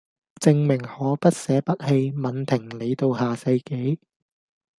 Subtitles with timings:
[0.39, 3.99] 證明可不捨不棄吻停你到下世紀